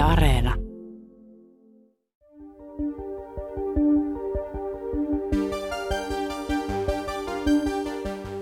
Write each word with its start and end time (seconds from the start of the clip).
Areena. 0.00 0.54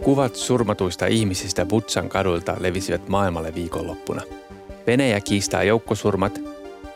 Kuvat 0.03 0.37
surmatuista 0.37 1.07
ihmisistä 1.07 1.67
Butsan 1.67 2.09
kadulta 2.09 2.57
levisivät 2.61 3.09
maailmalle 3.09 3.55
viikonloppuna. 3.55 4.23
Venäjä 4.87 5.21
kiistää 5.21 5.63
joukkosurmat, 5.63 6.41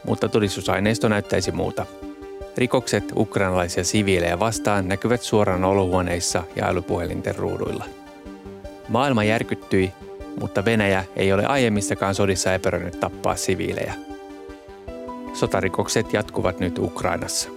mutta 0.06 0.28
todistusaineisto 0.28 1.08
näyttäisi 1.08 1.52
muuta. 1.52 1.86
Rikokset 2.56 3.04
ukrainalaisia 3.16 3.84
siviilejä 3.84 4.38
vastaan 4.38 4.88
näkyvät 4.88 5.22
suoraan 5.22 5.64
olohuoneissa 5.64 6.42
ja 6.56 6.68
älypuhelinten 6.68 7.36
ruuduilla. 7.36 7.84
Maailma 8.88 9.24
järkyttyi, 9.24 9.92
mutta 10.40 10.64
Venäjä 10.64 11.04
ei 11.16 11.32
ole 11.32 11.46
aiemmissakaan 11.46 12.14
sodissa 12.14 12.54
epäröinyt 12.54 13.00
tappaa 13.00 13.36
siviilejä. 13.36 14.11
Sotarikokset 15.32 16.12
jatkuvat 16.12 16.60
nyt 16.60 16.78
Ukrainassa. 16.78 17.50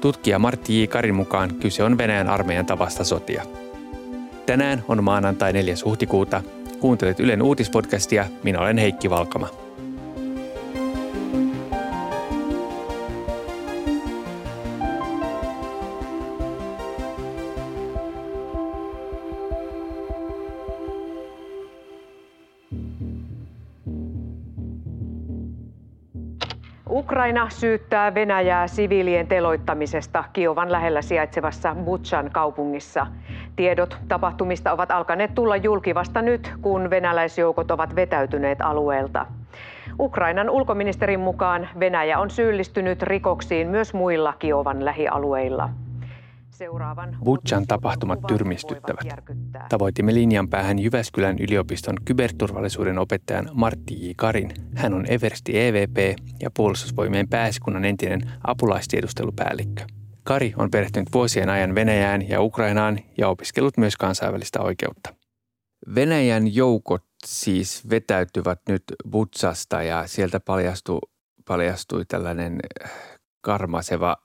Tutkija 0.00 0.38
Martti 0.38 0.82
J. 0.82 0.86
Karin 0.86 1.14
mukaan 1.14 1.54
kyse 1.54 1.82
on 1.82 1.98
Venäjän 1.98 2.28
armeijan 2.28 2.66
tavasta 2.66 3.04
sotia. 3.04 3.42
Tänään 4.46 4.84
on 4.88 5.04
maanantai 5.04 5.52
4. 5.52 5.74
huhtikuuta. 5.84 6.42
Kuuntelet 6.80 7.20
Ylen 7.20 7.42
uutispodcastia. 7.42 8.26
Minä 8.42 8.60
olen 8.60 8.78
Heikki 8.78 9.10
Valkama. 9.10 9.67
Ukraina 27.28 27.50
syyttää 27.50 28.14
Venäjää 28.14 28.66
siviilien 28.66 29.26
teloittamisesta 29.26 30.24
Kiovan 30.32 30.72
lähellä 30.72 31.02
sijaitsevassa 31.02 31.74
Butchan 31.84 32.30
kaupungissa. 32.32 33.06
Tiedot 33.56 33.98
tapahtumista 34.08 34.72
ovat 34.72 34.90
alkaneet 34.90 35.34
tulla 35.34 35.56
julki 35.56 35.94
vasta 35.94 36.22
nyt, 36.22 36.52
kun 36.62 36.90
venäläisjoukot 36.90 37.70
ovat 37.70 37.96
vetäytyneet 37.96 38.60
alueelta. 38.60 39.26
Ukrainan 40.00 40.50
ulkoministerin 40.50 41.20
mukaan 41.20 41.68
Venäjä 41.80 42.18
on 42.18 42.30
syyllistynyt 42.30 43.02
rikoksiin 43.02 43.68
myös 43.68 43.94
muilla 43.94 44.32
Kiovan 44.38 44.84
lähialueilla. 44.84 45.68
Butchan 47.24 47.66
tapahtumat 47.66 48.18
tyrmistyttävät. 48.28 49.06
Tavoitimme 49.68 50.14
linjan 50.14 50.48
päähän 50.48 50.78
Jyväskylän 50.78 51.38
yliopiston 51.38 51.96
kyberturvallisuuden 52.04 52.98
opettajan 52.98 53.50
Martti 53.52 54.08
J. 54.08 54.10
Karin. 54.16 54.50
Hän 54.74 54.94
on 54.94 55.06
Eversti 55.08 55.60
EVP 55.60 56.18
ja 56.40 56.50
puolustusvoimien 56.56 57.28
pääsikunnan 57.28 57.84
entinen 57.84 58.20
apulaistiedustelupäällikkö. 58.44 59.84
Kari 60.22 60.54
on 60.56 60.70
perehtynyt 60.70 61.08
vuosien 61.14 61.48
ajan 61.48 61.74
Venäjään 61.74 62.28
ja 62.28 62.42
Ukrainaan 62.42 62.98
ja 63.18 63.28
opiskellut 63.28 63.76
myös 63.76 63.96
kansainvälistä 63.96 64.60
oikeutta. 64.60 65.14
Venäjän 65.94 66.54
joukot 66.54 67.04
siis 67.26 67.90
vetäytyvät 67.90 68.60
nyt 68.68 68.82
Butsasta 69.10 69.82
ja 69.82 70.06
sieltä 70.06 70.40
paljastui, 70.40 70.98
paljastui 71.44 72.04
tällainen 72.04 72.60
karmaseva 73.40 74.16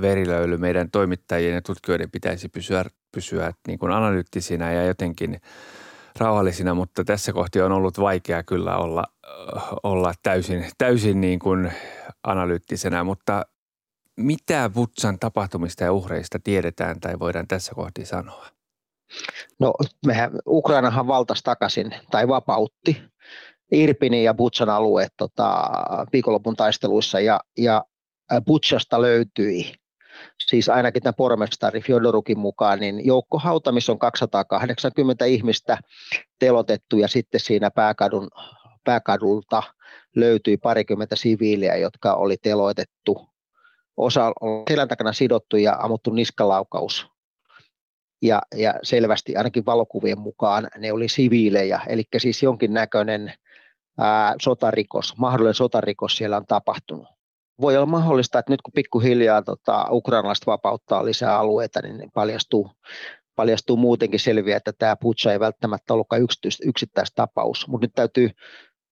verilöyly 0.00 0.56
meidän 0.56 0.90
toimittajien 0.90 1.54
ja 1.54 1.62
tutkijoiden 1.62 2.10
pitäisi 2.10 2.48
pysyä, 2.48 2.84
pysyä 3.12 3.52
niin 3.66 3.78
kuin 3.78 3.92
analyyttisinä 3.92 4.72
ja 4.72 4.84
jotenkin 4.84 5.40
rauhallisina, 6.18 6.74
mutta 6.74 7.04
tässä 7.04 7.32
kohti 7.32 7.60
on 7.60 7.72
ollut 7.72 8.00
vaikea 8.00 8.42
kyllä 8.42 8.76
olla, 8.76 9.04
olla 9.82 10.12
täysin, 10.22 10.66
täysin 10.78 11.20
niin 11.20 11.38
kuin 11.38 11.72
analyyttisenä, 12.22 13.04
mutta 13.04 13.46
mitä 14.16 14.70
Butsan 14.74 15.18
tapahtumista 15.18 15.84
ja 15.84 15.92
uhreista 15.92 16.38
tiedetään 16.44 17.00
tai 17.00 17.18
voidaan 17.18 17.48
tässä 17.48 17.74
kohti 17.74 18.04
sanoa? 18.04 18.46
No 19.58 19.74
mehän, 20.06 20.30
Ukrainahan 20.46 21.06
valtasi 21.06 21.44
takaisin 21.44 21.94
tai 22.10 22.28
vapautti 22.28 23.02
Irpinin 23.72 24.24
ja 24.24 24.34
Butsan 24.34 24.68
alueet 24.68 25.12
tota, 25.16 25.70
viikonlopun 26.12 26.56
taisteluissa 26.56 27.20
ja, 27.20 27.40
ja 27.58 27.84
Butchasta 28.46 29.02
löytyi, 29.02 29.72
siis 30.46 30.68
ainakin 30.68 31.02
tämän 31.02 31.14
pormestari 31.14 31.80
Fjodorukin 31.80 32.38
mukaan, 32.38 32.80
niin 32.80 33.06
joukkohauta, 33.06 33.72
missä 33.72 33.92
on 33.92 33.98
280 33.98 35.24
ihmistä 35.24 35.78
telotettu 36.38 36.98
ja 36.98 37.08
sitten 37.08 37.40
siinä 37.40 37.70
pääkadun, 37.70 38.28
pääkadulta 38.84 39.62
löytyi 40.16 40.56
parikymmentä 40.56 41.16
siviiliä, 41.16 41.76
jotka 41.76 42.14
oli 42.14 42.36
teloitettu. 42.42 43.28
Osa 43.96 44.32
on 44.40 44.62
selän 44.70 44.88
takana 44.88 45.12
sidottu 45.12 45.56
ja 45.56 45.76
ammuttu 45.78 46.10
niskalaukaus. 46.10 47.06
Ja, 48.22 48.42
ja 48.54 48.74
selvästi 48.82 49.36
ainakin 49.36 49.66
valokuvien 49.66 50.18
mukaan 50.18 50.68
ne 50.78 50.92
oli 50.92 51.08
siviilejä, 51.08 51.80
eli 51.86 52.02
siis 52.18 52.42
jonkinnäköinen 52.42 53.32
ää, 53.98 54.34
sotarikos, 54.42 55.14
mahdollinen 55.18 55.54
sotarikos 55.54 56.16
siellä 56.16 56.36
on 56.36 56.46
tapahtunut 56.46 57.15
voi 57.60 57.76
olla 57.76 57.86
mahdollista, 57.86 58.38
että 58.38 58.52
nyt 58.52 58.62
kun 58.62 58.72
pikkuhiljaa 58.72 59.42
tota, 59.42 59.86
ukrainalaiset 59.90 60.46
vapauttaa 60.46 61.04
lisää 61.04 61.38
alueita, 61.38 61.82
niin 61.82 62.10
paljastuu, 62.14 62.70
paljastuu 63.36 63.76
muutenkin 63.76 64.20
selviä, 64.20 64.56
että 64.56 64.72
tämä 64.78 64.96
Putsa 64.96 65.32
ei 65.32 65.40
välttämättä 65.40 65.94
ollutkaan 65.94 66.22
yksittäistapaus. 66.66 67.68
Mutta 67.68 67.84
nyt 67.84 67.94
täytyy, 67.94 68.30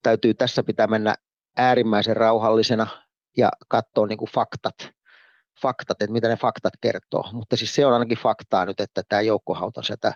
täytyy 0.03 0.35
tässä 0.35 0.63
pitää 0.63 0.87
mennä 0.87 1.15
äärimmäisen 1.57 2.17
rauhallisena 2.17 2.87
ja 3.37 3.49
katsoa 3.69 4.07
niin 4.07 4.19
kuin 4.19 4.31
faktat 4.35 4.75
faktat, 5.63 6.03
että 6.03 6.13
mitä 6.13 6.29
ne 6.29 6.37
faktat 6.37 6.73
kertoo. 6.81 7.25
Mutta 7.33 7.57
siis 7.57 7.75
se 7.75 7.87
on 7.87 7.93
ainakin 7.93 8.19
faktaa 8.19 8.67
nyt, 8.67 8.81
että 8.81 9.03
tämä 9.09 9.23
joukkohauta 9.23 9.83
sieltä 9.83 10.13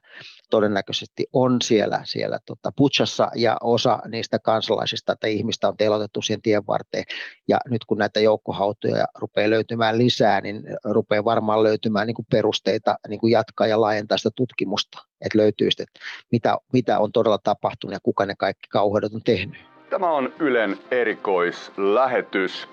todennäköisesti 0.50 1.26
on 1.32 1.62
siellä, 1.62 2.00
siellä 2.04 2.38
tota 2.46 2.72
Putsassa 2.76 3.30
ja 3.34 3.56
osa 3.62 3.98
niistä 4.08 4.38
kansalaisista 4.38 5.16
tai 5.16 5.34
ihmistä 5.34 5.68
on 5.68 5.76
telotettu 5.76 6.22
siihen 6.22 6.42
tien 6.42 6.66
varteen. 6.66 7.04
Ja 7.48 7.58
nyt 7.70 7.84
kun 7.84 7.98
näitä 7.98 8.20
joukkohautoja 8.20 9.04
rupeaa 9.18 9.50
löytymään 9.50 9.98
lisää, 9.98 10.40
niin 10.40 10.62
rupeaa 10.84 11.24
varmaan 11.24 11.62
löytymään 11.62 12.06
niin 12.06 12.14
kuin 12.14 12.26
perusteita 12.30 12.96
niin 13.08 13.20
kuin 13.20 13.30
jatkaa 13.30 13.66
ja 13.66 13.80
laajentaa 13.80 14.18
sitä 14.18 14.30
tutkimusta, 14.36 14.98
että 15.20 15.38
löytyy 15.38 15.70
sitten, 15.70 15.86
että 15.88 16.00
mitä, 16.32 16.56
mitä 16.72 16.98
on 16.98 17.12
todella 17.12 17.38
tapahtunut 17.38 17.92
ja 17.92 18.00
kuka 18.02 18.26
ne 18.26 18.34
kaikki 18.38 18.68
kauheudet 18.68 19.14
on 19.14 19.22
tehnyt. 19.24 19.58
Tämä 19.90 20.10
on 20.10 20.32
Ylen 20.38 20.78
erikoislähetys. 20.90 22.68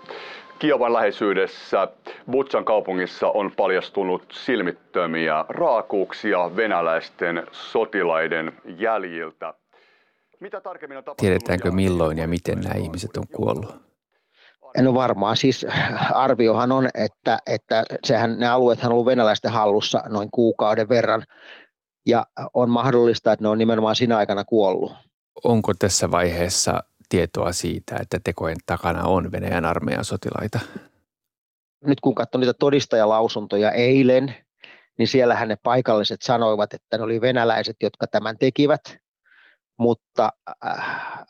Kiovan 0.59 0.93
läheisyydessä 0.93 1.87
Butsan 2.31 2.65
kaupungissa 2.65 3.27
on 3.27 3.51
paljastunut 3.57 4.23
silmittömiä 4.31 5.45
raakuuksia 5.49 6.55
venäläisten 6.55 7.47
sotilaiden 7.51 8.53
jäljiltä. 8.77 9.53
Mitä 10.39 10.61
tarkemmin 10.61 10.97
on 10.97 11.03
Tiedetäänkö 11.17 11.71
milloin 11.71 12.17
ja 12.17 12.27
miten 12.27 12.59
nämä 12.59 12.75
ihmiset 12.75 13.17
on 13.17 13.27
kuollut? 13.35 13.85
No 14.77 14.93
varmaan 14.93 15.37
siis 15.37 15.65
arviohan 16.13 16.71
on, 16.71 16.89
että, 16.93 17.39
että 17.45 17.83
sehän, 18.03 18.39
ne 18.39 18.47
alueet 18.47 18.83
on 18.83 18.91
ollut 18.91 19.05
venäläisten 19.05 19.51
hallussa 19.51 20.03
noin 20.09 20.29
kuukauden 20.31 20.89
verran 20.89 21.23
ja 22.05 22.25
on 22.53 22.69
mahdollista, 22.69 23.31
että 23.31 23.43
ne 23.43 23.49
on 23.49 23.57
nimenomaan 23.57 23.95
siinä 23.95 24.17
aikana 24.17 24.43
kuollut. 24.45 24.93
Onko 25.43 25.73
tässä 25.79 26.11
vaiheessa 26.11 26.83
tietoa 27.09 27.51
siitä, 27.51 27.95
että 28.01 28.19
tekojen 28.23 28.57
takana 28.65 29.03
on 29.03 29.31
Venäjän 29.31 29.65
armeijan 29.65 30.05
sotilaita? 30.05 30.59
Nyt 31.85 31.99
kun 31.99 32.15
katsoin 32.15 32.39
niitä 32.39 32.53
todistajalausuntoja 32.53 33.71
eilen, 33.71 34.35
niin 34.97 35.07
siellähän 35.07 35.47
ne 35.47 35.57
paikalliset 35.63 36.21
sanoivat, 36.21 36.73
että 36.73 36.97
ne 36.97 37.03
oli 37.03 37.21
venäläiset, 37.21 37.75
jotka 37.81 38.07
tämän 38.07 38.37
tekivät, 38.37 38.81
mutta 39.77 40.29
äh, 40.65 41.25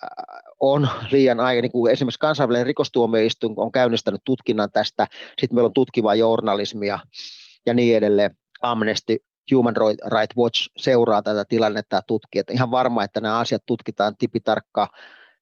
on 0.60 0.90
liian 1.12 1.40
aika, 1.40 1.62
niin 1.62 1.72
kuin 1.72 1.92
esimerkiksi 1.92 2.20
kansainvälinen 2.20 2.66
rikostuomioistuin 2.66 3.54
on 3.58 3.72
käynnistänyt 3.72 4.22
tutkinnan 4.26 4.72
tästä, 4.72 5.08
sitten 5.40 5.56
meillä 5.56 5.68
on 5.68 5.74
tutkivaa 5.74 6.16
journalismia 6.16 7.00
ja 7.66 7.74
niin 7.74 7.98
edelleen. 7.98 8.38
Amnesty 8.62 9.18
Human 9.54 9.76
Rights 10.12 10.38
Watch 10.38 10.70
seuraa 10.78 11.22
tätä 11.22 11.46
tilannetta 11.50 11.96
ja 11.96 12.02
tutkii, 12.08 12.40
että 12.40 12.54
ihan 12.54 12.72
varma, 12.72 13.04
että 13.04 13.22
nämä 13.22 13.40
asiat 13.40 13.64
tutkitaan 13.66 14.16
tipitarkkaan 14.18 14.88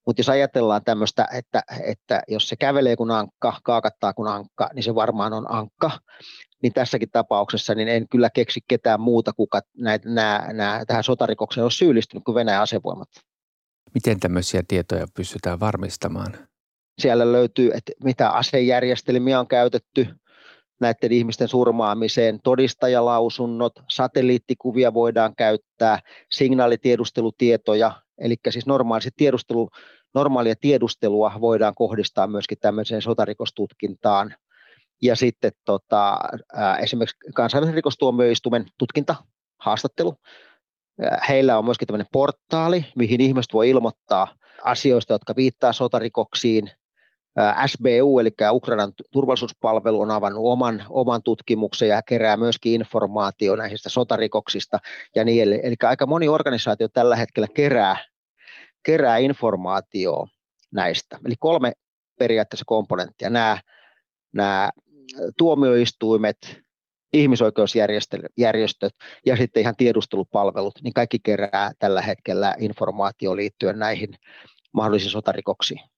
mutta 0.05 0.19
jos 0.19 0.29
ajatellaan 0.29 0.83
tämmöistä, 0.83 1.27
että, 1.33 1.63
että 1.85 2.21
jos 2.27 2.49
se 2.49 2.55
kävelee 2.55 2.95
kuin 2.95 3.11
ankka, 3.11 3.59
kaakattaa 3.63 4.13
kuin 4.13 4.27
ankka, 4.27 4.69
niin 4.73 4.83
se 4.83 4.95
varmaan 4.95 5.33
on 5.33 5.51
ankka. 5.51 5.91
Niin 6.63 6.73
tässäkin 6.73 7.09
tapauksessa 7.11 7.75
niin 7.75 7.87
en 7.87 8.07
kyllä 8.09 8.29
keksi 8.29 8.59
ketään 8.67 9.01
muuta, 9.01 9.33
kuka 9.33 9.61
näitä, 9.77 10.09
nämä, 10.09 10.47
nämä, 10.53 10.83
tähän 10.87 11.03
sotarikokseen 11.03 11.65
on 11.65 11.71
syyllistynyt 11.71 12.23
kuin 12.23 12.35
Venäjän 12.35 12.61
asevoimat. 12.61 13.09
Miten 13.93 14.19
tämmöisiä 14.19 14.61
tietoja 14.67 15.07
pystytään 15.15 15.59
varmistamaan? 15.59 16.33
Siellä 17.01 17.31
löytyy, 17.31 17.71
että 17.73 17.91
mitä 18.03 18.29
asejärjestelmiä 18.29 19.39
on 19.39 19.47
käytetty 19.47 20.07
näiden 20.79 21.11
ihmisten 21.11 21.47
surmaamiseen, 21.47 22.39
todistajalausunnot, 22.43 23.73
satelliittikuvia 23.89 24.93
voidaan 24.93 25.35
käyttää, 25.35 25.99
signaalitiedustelutietoja, 26.31 27.91
eli 28.17 28.35
siis 28.49 28.65
normaaliset 28.65 29.13
tiedustelu 29.17 29.69
normaalia 30.13 30.55
tiedustelua 30.61 31.31
voidaan 31.41 31.75
kohdistaa 31.75 32.27
myöskin 32.27 32.57
tämmöiseen 32.61 33.01
sotarikostutkintaan. 33.01 34.35
Ja 35.01 35.15
sitten 35.15 35.51
tota, 35.65 36.19
esimerkiksi 36.79 37.17
kansainvälisen 37.35 37.75
rikostuomioistuimen 37.75 38.65
tutkinta, 38.77 39.15
haastattelu. 39.59 40.15
Heillä 41.29 41.57
on 41.57 41.65
myöskin 41.65 41.87
tämmöinen 41.87 42.07
portaali, 42.11 42.85
mihin 42.95 43.21
ihmiset 43.21 43.53
voi 43.53 43.69
ilmoittaa 43.69 44.35
asioista, 44.63 45.13
jotka 45.13 45.35
viittaa 45.35 45.73
sotarikoksiin. 45.73 46.71
SBU, 47.67 48.19
eli 48.19 48.31
Ukrainan 48.51 48.93
turvallisuuspalvelu, 49.11 50.01
on 50.01 50.11
avannut 50.11 50.43
oman, 50.45 50.85
oman 50.89 51.23
tutkimuksen 51.23 51.87
ja 51.87 52.01
kerää 52.01 52.37
myöskin 52.37 52.73
informaatiota 52.73 53.61
näistä 53.61 53.89
sotarikoksista 53.89 54.79
ja 55.15 55.23
niin 55.23 55.43
edelleen. 55.43 55.65
Eli 55.65 55.75
aika 55.83 56.05
moni 56.05 56.27
organisaatio 56.27 56.87
tällä 56.87 57.15
hetkellä 57.15 57.47
kerää, 57.53 57.97
kerää 58.83 59.17
informaatiota 59.17 60.27
näistä. 60.71 61.19
Eli 61.25 61.35
kolme 61.39 61.71
periaatteessa 62.19 62.65
komponenttia. 62.67 63.29
Nämä, 63.29 63.57
nämä 64.33 64.69
tuomioistuimet, 65.37 66.37
ihmisoikeusjärjestöt 67.13 68.93
ja 69.25 69.37
sitten 69.37 69.61
ihan 69.61 69.75
tiedustelupalvelut, 69.75 70.79
niin 70.83 70.93
kaikki 70.93 71.19
kerää 71.19 71.71
tällä 71.79 72.01
hetkellä 72.01 72.55
informaatio 72.59 73.35
liittyen 73.35 73.79
näihin 73.79 74.09
mahdollisiin 74.71 75.11
sotarikoksiin. 75.11 75.92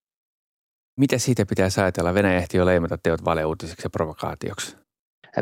Mitä 1.00 1.18
siitä 1.18 1.46
pitää 1.46 1.68
ajatella? 1.78 2.14
Venäjä 2.14 2.38
ehti 2.38 2.58
jo 2.58 2.66
leimata 2.66 2.98
teot 3.04 3.26
valeuutiseksi 3.26 3.86
ja 3.86 3.90
provokaatioksi. 3.90 4.78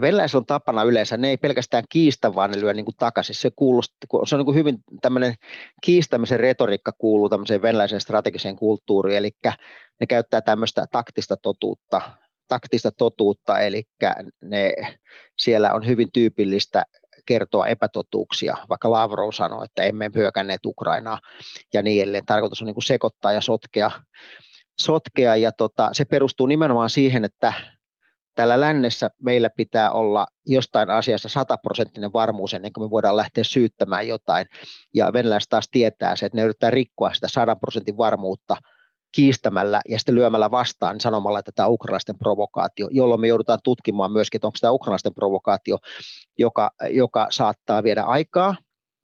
Venäläisillä 0.02 0.40
on 0.40 0.46
tapana 0.46 0.84
yleensä, 0.84 1.18
ne 1.18 1.30
ei 1.30 1.38
pelkästään 1.38 1.84
kiistä, 1.90 2.36
vaan 2.36 2.52
ne 2.52 2.62
lyö 2.62 2.74
niin 2.74 2.86
kuin 2.86 2.96
takaisin. 3.00 3.36
Se, 3.36 3.52
kuulostaa, 3.56 4.26
se 4.26 4.36
on 4.36 4.40
niin 4.40 4.46
kuin 4.46 4.56
hyvin 4.56 4.78
tämmöinen 5.02 5.34
kiistämisen 5.82 6.40
retoriikka 6.40 6.92
kuuluu 6.98 7.30
tämmöiseen 7.30 7.62
venäläiseen 7.62 8.02
strategiseen 8.02 8.56
kulttuuriin, 8.56 9.18
eli 9.18 9.32
ne 10.00 10.08
käyttää 10.08 10.42
tämmöistä 10.42 10.86
taktista 10.92 11.38
totuutta, 11.38 12.02
taktista 12.48 12.92
totuutta, 12.92 13.60
eli 13.60 13.84
ne, 14.42 14.74
siellä 15.38 15.74
on 15.74 15.88
hyvin 15.88 16.12
tyypillistä 16.14 16.84
kertoa 17.26 17.68
epätotuuksia, 17.68 18.58
vaikka 18.70 18.92
Lavrov 18.92 19.32
sanoi, 19.32 19.66
että 19.66 19.84
emme 19.84 20.12
hyökänneet 20.16 20.66
Ukrainaa 20.66 21.20
ja 21.74 21.82
niin 21.82 22.04
edelleen. 22.04 22.26
Tarkoitus 22.26 22.62
on 22.62 22.66
niin 22.66 22.76
kuin 22.76 22.84
sekoittaa 22.84 23.34
ja 23.34 23.42
sotkea, 23.42 23.92
sotkea 24.80 25.36
ja 25.36 25.52
tota, 25.52 25.90
se 25.94 26.06
perustuu 26.06 26.48
nimenomaan 26.48 26.90
siihen, 26.90 27.26
että 27.26 27.54
täällä 28.36 28.60
lännessä 28.60 29.10
meillä 29.22 29.50
pitää 29.50 29.92
olla 29.92 30.28
jostain 30.46 30.90
asiassa 30.90 31.30
sataprosenttinen 31.30 32.14
varmuus 32.14 32.54
ennen 32.54 32.74
kuin 32.74 32.86
me 32.86 32.90
voidaan 32.90 33.18
lähteä 33.18 33.44
syyttämään 33.44 34.08
jotain. 34.08 34.46
Ja 34.94 35.14
venäläiset 35.14 35.50
taas 35.50 35.68
tietää 35.72 36.16
se, 36.16 36.26
että 36.26 36.38
ne 36.38 36.44
yrittää 36.44 36.72
rikkoa 36.72 37.14
sitä 37.14 37.28
sadan 37.28 37.60
prosentin 37.60 37.98
varmuutta– 37.98 38.58
kiistämällä 39.16 39.82
ja 39.90 40.00
sitten 40.00 40.16
lyömällä 40.16 40.52
vastaan 40.52 41.00
sanomalla, 41.00 41.40
että 41.40 41.52
tämä 41.56 41.68
on 41.68 41.74
ukrainalaisten 41.74 42.18
provokaatio, 42.18 42.88
jolloin 42.92 43.22
me 43.22 43.28
joudutaan 43.28 43.60
tutkimaan 43.64 44.12
myöskin, 44.12 44.38
että 44.38 44.48
onko 44.48 44.58
tämä 44.62 44.72
ukrainalaisten 44.72 45.14
provokaatio, 45.14 45.78
joka, 46.38 46.72
joka 46.90 47.28
saattaa 47.30 47.84
viedä 47.84 48.04
aikaa 48.04 48.56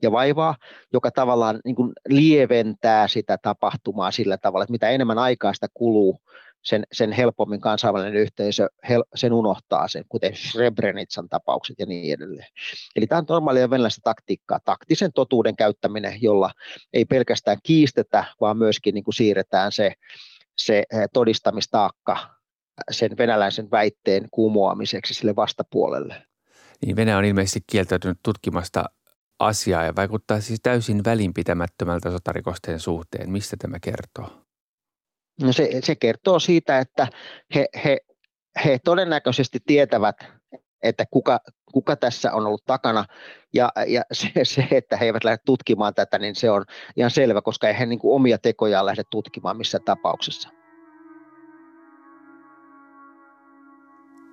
ja 0.01 0.11
vaivaa, 0.11 0.55
joka 0.93 1.11
tavallaan 1.11 1.59
niin 1.65 1.75
kuin 1.75 1.91
lieventää 2.07 3.07
sitä 3.07 3.37
tapahtumaa 3.37 4.11
sillä 4.11 4.37
tavalla, 4.37 4.63
että 4.63 4.71
mitä 4.71 4.89
enemmän 4.89 5.17
aikaa 5.17 5.53
sitä 5.53 5.67
kuluu, 5.73 6.21
sen, 6.61 6.83
sen 6.91 7.11
helpommin 7.11 7.61
kansainvälinen 7.61 8.15
yhteisö 8.21 8.69
hel, 8.89 9.03
sen 9.15 9.33
unohtaa 9.33 9.87
sen, 9.87 10.03
kuten 10.09 10.35
Srebrenitsan 10.35 11.29
tapaukset 11.29 11.79
ja 11.79 11.85
niin 11.85 12.13
edelleen. 12.13 12.47
Eli 12.95 13.07
tämä 13.07 13.19
on 13.19 13.25
normaalia 13.29 13.69
venäläistä 13.69 14.01
taktiikkaa, 14.03 14.59
taktisen 14.65 15.13
totuuden 15.13 15.55
käyttäminen, 15.55 16.17
jolla 16.21 16.51
ei 16.93 17.05
pelkästään 17.05 17.57
kiistetä, 17.63 18.25
vaan 18.41 18.57
myöskin 18.57 18.93
niin 18.93 19.03
kuin 19.03 19.15
siirretään 19.15 19.71
se, 19.71 19.93
se 20.57 20.77
eh, 20.77 21.09
todistamistaakka 21.13 22.17
sen 22.91 23.11
venäläisen 23.17 23.71
väitteen 23.71 24.27
kumoamiseksi 24.31 25.13
sille 25.13 25.35
vastapuolelle. 25.35 26.15
Niin 26.85 26.95
Venäjä 26.95 27.17
on 27.17 27.25
ilmeisesti 27.25 27.59
kieltäytynyt 27.67 28.19
tutkimasta 28.23 28.85
asiaa 29.39 29.83
ja 29.83 29.95
vaikuttaa 29.95 30.41
siis 30.41 30.59
täysin 30.63 31.03
välinpitämättömältä 31.05 32.11
sotarikosten 32.11 32.79
suhteen. 32.79 33.31
Mistä 33.31 33.57
tämä 33.59 33.79
kertoo? 33.79 34.29
No 35.41 35.53
se, 35.53 35.69
se 35.83 35.95
kertoo 35.95 36.39
siitä, 36.39 36.79
että 36.79 37.07
he, 37.55 37.65
he, 37.85 37.97
he 38.65 38.79
todennäköisesti 38.83 39.59
tietävät, 39.65 40.15
että 40.83 41.05
kuka, 41.11 41.39
kuka 41.71 41.95
tässä 41.95 42.33
on 42.33 42.47
ollut 42.47 42.65
takana, 42.65 43.05
ja, 43.53 43.71
ja 43.87 44.01
se, 44.11 44.31
se, 44.43 44.67
että 44.71 44.97
he 44.97 45.05
eivät 45.05 45.23
lähde 45.23 45.37
tutkimaan 45.45 45.93
tätä, 45.93 46.19
niin 46.19 46.35
se 46.35 46.51
on 46.51 46.65
ihan 46.95 47.11
selvä, 47.11 47.41
koska 47.41 47.67
ei 47.67 47.79
he 47.79 47.85
niin 47.85 47.99
omia 48.03 48.37
tekojaan 48.37 48.85
lähde 48.85 49.03
tutkimaan 49.09 49.57
missään 49.57 49.83
tapauksessa. 49.83 50.49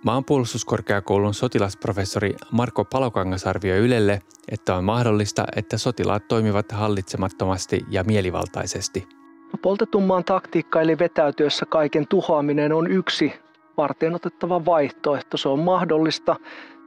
Maanpuolustuskorkeakoulun 0.06 1.34
sotilasprofessori 1.34 2.34
Marko 2.50 2.84
Palokangas 2.84 3.46
arvioi 3.46 3.78
Ylelle, 3.78 4.22
että 4.48 4.76
on 4.76 4.84
mahdollista, 4.84 5.44
että 5.56 5.78
sotilaat 5.78 6.28
toimivat 6.28 6.72
hallitsemattomasti 6.72 7.80
ja 7.90 8.04
mielivaltaisesti– 8.04 9.08
Poltetun 9.62 10.02
maan 10.02 10.24
taktiikka 10.24 10.80
eli 10.80 10.98
vetäytyessä 10.98 11.66
kaiken 11.66 12.08
tuhoaminen 12.08 12.72
on 12.72 12.90
yksi 12.90 13.32
varten 13.76 14.14
otettava 14.14 14.64
vaihtoehto. 14.64 15.36
Se 15.36 15.48
on 15.48 15.58
mahdollista, 15.58 16.36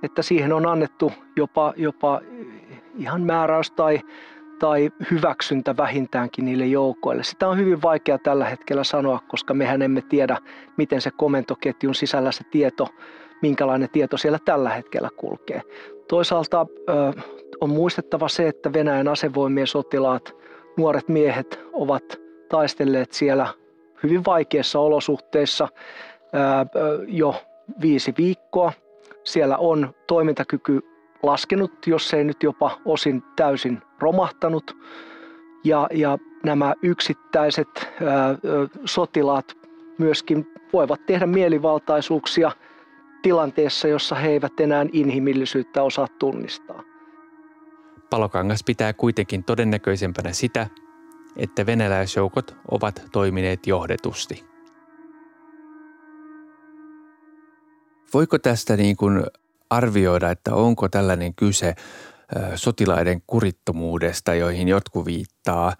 että 0.04 0.22
siihen 0.22 0.54
on 0.54 0.66
annettu 0.66 1.12
jopa, 1.36 1.74
jopa 1.78 2.22
ihan 2.98 3.22
määräys 3.22 3.72
tai, 3.72 4.00
tai 4.60 4.92
hyväksyntä 5.12 5.78
vähintäänkin 5.78 6.46
niille 6.46 6.66
joukoille. 6.66 7.24
Sitä 7.24 7.48
on 7.48 7.58
hyvin 7.58 7.82
vaikea 7.82 8.18
tällä 8.18 8.46
hetkellä 8.46 8.84
sanoa, 8.84 9.20
koska 9.28 9.54
mehän 9.54 9.82
emme 9.82 10.02
tiedä, 10.02 10.38
miten 10.78 11.02
se 11.02 11.12
komentoketjun 11.12 11.96
sisällä 11.96 12.32
se 12.32 12.44
tieto, 12.52 12.88
minkälainen 13.42 13.90
tieto 13.90 14.18
siellä 14.18 14.40
tällä 14.46 14.70
hetkellä 14.70 15.10
kulkee. 15.18 15.62
Toisaalta 16.08 16.66
on 17.62 17.70
muistettava 17.70 18.28
se, 18.28 18.48
että 18.48 18.74
Venäjän 18.74 19.08
asevoimien 19.08 19.68
sotilaat, 19.68 20.36
nuoret 20.78 21.08
miehet 21.08 21.60
ovat 21.74 22.04
taistelleet 22.50 23.12
siellä 23.14 23.48
hyvin 24.04 24.26
vaikeissa 24.26 24.80
olosuhteissa 24.80 25.68
jo 27.08 27.36
viisi 27.82 28.14
viikkoa. 28.18 28.72
Siellä 29.24 29.58
on 29.58 29.94
toimintakyky 30.08 30.89
laskenut, 31.24 31.88
jos 31.88 32.14
ei 32.14 32.24
nyt 32.24 32.44
jopa 32.44 32.80
osin 32.86 33.24
täysin 33.36 33.82
romahtanut. 34.00 34.78
Ja, 35.64 35.88
ja 35.94 36.18
nämä 36.44 36.74
yksittäiset 36.82 37.68
ää, 37.78 38.36
sotilaat 38.86 39.58
myöskin 39.98 40.54
voivat 40.74 41.06
tehdä 41.06 41.26
mielivaltaisuuksia 41.26 42.52
tilanteessa, 43.22 43.88
jossa 43.88 44.16
he 44.16 44.30
eivät 44.30 44.60
enää 44.60 44.86
inhimillisyyttä 44.92 45.84
osaa 45.84 46.08
tunnistaa. 46.20 46.84
Palokangas 48.10 48.64
pitää 48.64 48.94
kuitenkin 48.94 49.44
todennäköisempänä 49.44 50.34
sitä, 50.34 50.68
että 51.36 51.66
venäläisjoukot 51.66 52.56
ovat 52.72 53.04
toimineet 53.12 53.68
johdetusti. 53.68 54.44
Voiko 58.14 58.40
tästä 58.40 58.78
niin 58.78 58.98
kuin 58.98 59.24
arvioida, 59.70 60.32
että 60.32 60.56
onko 60.56 60.90
tällainen 60.90 61.36
kyse 61.36 61.76
sotilaiden 62.56 63.22
kurittomuudesta, 63.28 64.34
joihin 64.34 64.68
jotkut 64.68 65.06
viittaa, 65.06 65.74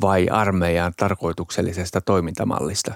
vai 0.00 0.28
armeijan 0.28 0.92
tarkoituksellisesta 0.96 2.00
toimintamallista? 2.00 2.94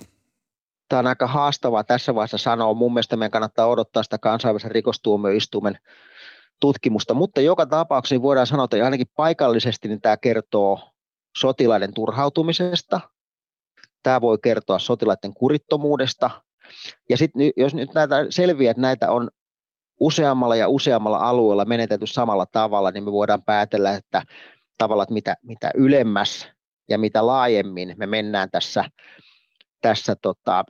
Tämä 0.89 1.01
on 1.01 1.07
aika 1.07 1.27
haastavaa 1.27 1.85
tässä 1.85 2.15
vaiheessa 2.15 2.39
sanoa. 2.39 2.75
Mun 2.75 2.93
mielestä 2.93 3.17
meidän 3.17 3.31
kannattaa 3.31 3.67
odottaa 3.67 4.03
sitä 4.03 4.19
kansainvälisen 4.19 4.71
rikostuomioistuimen 4.71 5.79
tutkimusta, 6.61 7.15
mutta 7.15 7.41
joka 7.41 7.67
tapauksessa 7.67 8.15
niin 8.15 8.23
voidaan 8.23 8.47
sanoa, 8.47 8.65
että 8.65 8.85
ainakin 8.85 9.11
paikallisesti 9.17 9.89
niin 9.89 10.01
tämä 10.01 10.17
kertoo 10.17 10.81
sotilaiden 11.37 11.95
turhautumisesta. 11.95 13.01
Tämä 14.03 14.21
voi 14.21 14.39
kertoa 14.43 14.79
sotilaiden 14.79 15.35
kurittomuudesta. 15.35 16.31
Ja 17.09 17.17
sitten 17.17 17.43
jos 17.57 17.75
nyt 17.75 17.95
näitä 17.95 18.27
selviää, 18.31 18.71
että 18.71 18.81
näitä 18.81 19.11
on 19.11 19.31
useammalla 20.01 20.57
ja 20.57 20.69
useammalla 20.69 21.19
alueella 21.19 21.65
menetetty 21.65 22.07
samalla 22.07 22.47
tavalla, 22.47 22.91
niin 22.91 23.05
me 23.05 23.13
voidaan 23.13 23.43
päätellä, 23.43 23.95
että 23.95 24.23
tavallaan 24.79 25.07
mitä, 25.11 25.37
mitä 25.43 25.71
ylemmäs 25.75 26.49
ja 26.89 26.99
mitä 26.99 27.27
laajemmin 27.27 27.95
me 27.97 28.07
mennään 28.07 28.51
tässä, 28.51 28.85
tässä 29.81 30.17
tota, 30.23 30.65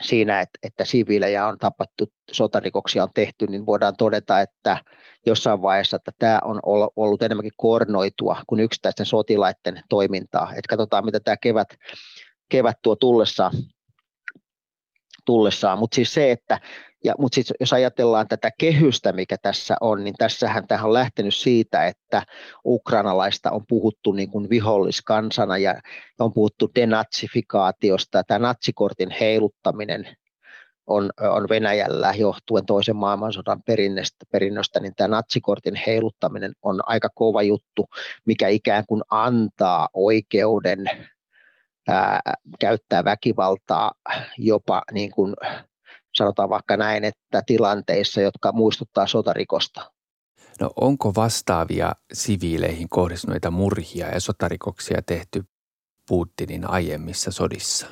siinä, 0.00 0.40
että, 0.40 0.58
että 0.62 0.84
siviilejä 0.84 1.46
on 1.46 1.58
tapattu, 1.58 2.12
sotarikoksia 2.32 3.02
on 3.02 3.08
tehty, 3.14 3.46
niin 3.46 3.66
voidaan 3.66 3.96
todeta, 3.96 4.40
että 4.40 4.84
jossain 5.26 5.62
vaiheessa, 5.62 5.96
että 5.96 6.12
tämä 6.18 6.40
on 6.44 6.60
ollut 6.96 7.22
enemmänkin 7.22 7.52
koordinoitua 7.56 8.42
kuin 8.46 8.60
yksittäisten 8.60 9.06
sotilaiden 9.06 9.82
toimintaa. 9.88 10.52
Et 10.54 10.66
katsotaan, 10.66 11.04
mitä 11.04 11.20
tämä 11.20 11.36
kevät, 11.36 11.68
kevät 12.48 12.76
tuo 12.82 12.96
tullessa 12.96 13.50
tullessaan. 15.24 15.78
Mutta 15.78 15.94
siis 15.94 16.14
se, 16.14 16.30
että 16.30 16.60
ja, 17.04 17.14
mutta 17.18 17.34
sit, 17.34 17.46
jos 17.60 17.72
ajatellaan 17.72 18.28
tätä 18.28 18.50
kehystä, 18.58 19.12
mikä 19.12 19.36
tässä 19.42 19.76
on, 19.80 20.04
niin 20.04 20.14
tässähän 20.18 20.66
tähän 20.66 20.86
on 20.86 20.92
lähtenyt 20.92 21.34
siitä, 21.34 21.86
että 21.86 22.22
ukrainalaista 22.64 23.50
on 23.50 23.64
puhuttu 23.68 24.12
niin 24.12 24.30
kuin 24.30 24.50
viholliskansana 24.50 25.58
ja 25.58 25.80
on 26.18 26.32
puhuttu 26.32 26.70
denatsifikaatiosta. 26.74 28.24
Tämä 28.24 28.38
natsikortin 28.38 29.10
heiluttaminen 29.20 30.16
on, 30.86 31.10
on 31.20 31.48
Venäjällä 31.48 32.14
johtuen 32.16 32.66
toisen 32.66 32.96
maailmansodan 32.96 33.62
perinnöstä, 33.62 34.26
perinnöstä, 34.32 34.80
niin 34.80 34.92
tämä 34.96 35.08
natsikortin 35.08 35.74
heiluttaminen 35.86 36.52
on 36.62 36.80
aika 36.86 37.08
kova 37.14 37.42
juttu, 37.42 37.86
mikä 38.26 38.48
ikään 38.48 38.84
kuin 38.88 39.02
antaa 39.10 39.88
oikeuden 39.94 40.84
ää, 41.88 42.20
käyttää 42.60 43.04
väkivaltaa 43.04 43.92
jopa 44.38 44.82
niin 44.92 45.10
kuin 45.10 45.34
sanotaan 46.14 46.48
vaikka 46.48 46.76
näin, 46.76 47.04
että 47.04 47.42
tilanteissa, 47.46 48.20
jotka 48.20 48.52
muistuttaa 48.52 49.06
sotarikosta. 49.06 49.92
No 50.60 50.70
onko 50.80 51.12
vastaavia 51.14 51.92
siviileihin 52.12 52.88
kohdistuneita 52.88 53.50
murhia 53.50 54.08
ja 54.08 54.20
sotarikoksia 54.20 55.02
tehty 55.06 55.44
Putinin 56.08 56.70
aiemmissa 56.70 57.30
sodissa? 57.30 57.86